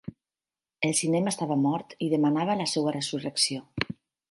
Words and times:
El 0.89 0.93
cinema 0.99 1.33
estava 1.33 1.59
mort 1.67 1.95
i 2.07 2.09
demanava 2.15 2.57
la 2.65 2.69
seva 2.75 2.97
resurrecció. 2.99 3.65